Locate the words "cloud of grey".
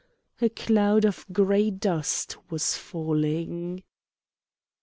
0.49-1.69